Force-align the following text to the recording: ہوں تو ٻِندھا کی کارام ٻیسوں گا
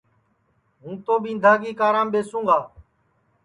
ہوں 0.81 0.95
تو 1.05 1.13
ٻِندھا 1.23 1.53
کی 1.61 1.71
کارام 1.81 2.07
ٻیسوں 2.13 2.43
گا 2.47 2.57